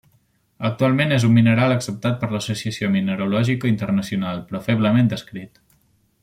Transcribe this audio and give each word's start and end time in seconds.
Actualment 0.69 1.11
és 1.17 1.25
un 1.27 1.35
mineral 1.35 1.73
acceptat 1.75 2.17
per 2.23 2.29
l'Associació 2.31 2.89
Mineralògica 2.97 3.71
Internacional 3.75 4.43
però 4.49 4.63
feblement 4.71 5.13
descrit. 5.15 5.63